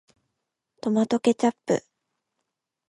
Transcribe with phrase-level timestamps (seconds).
[0.81, 1.83] トマトケチャップ